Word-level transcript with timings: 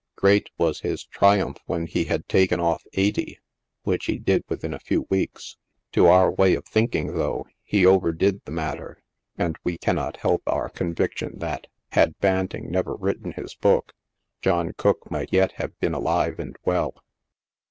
Great 0.15 0.49
was 0.57 0.79
his 0.79 1.03
triumph 1.05 1.57
when 1.67 1.85
he 1.85 2.05
had 2.05 2.27
taken 2.27 2.59
off 2.59 2.81
eighty, 2.93 3.37
which 3.83 4.05
he 4.07 4.17
did 4.17 4.43
within 4.49 4.73
a 4.73 4.79
few 4.79 5.05
weeks. 5.11 5.57
To 5.91 6.07
our 6.07 6.31
way 6.31 6.55
of 6.55 6.65
thinking, 6.65 7.15
though, 7.15 7.45
he 7.61 7.85
overdid 7.85 8.43
the 8.45 8.51
matter; 8.51 8.97
and 9.37 9.59
we 9.63 9.77
cannot 9.77 10.17
help 10.17 10.41
our 10.47 10.69
conviction 10.69 11.37
that, 11.37 11.67
had 11.91 12.17
Banting 12.17 12.71
never 12.71 12.95
written 12.95 13.33
his 13.33 13.53
book, 13.53 13.93
John 14.41 14.73
Cooke 14.75 15.11
might 15.11 15.31
yet 15.31 15.51
have 15.57 15.79
been 15.79 15.93
alive 15.93 16.39
and 16.39 16.55
well. 16.65 16.95